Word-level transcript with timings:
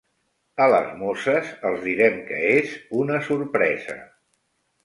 A 0.63 0.65
les 0.75 0.87
mosses 1.01 1.51
els 1.71 1.85
direm 1.89 2.17
que 2.31 2.41
és 2.55 2.73
una 3.03 3.23
sorpresa. 3.29 4.03